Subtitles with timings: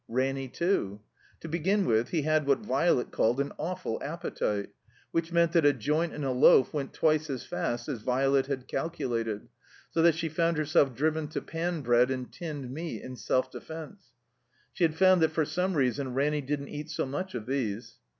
[0.07, 0.99] Ranny too.
[1.41, 4.69] To begin with, he had what Violet called an awful appetite.
[5.11, 8.67] Which meant that a joint and a loaf went twice as fast as Violet had
[8.67, 9.47] calculated;
[9.91, 14.05] so that she fotmd herself driven to pan bread and tinned meat in self defense.
[14.73, 17.97] She had f ovind that for some reason Ranny didn't eat so much of these.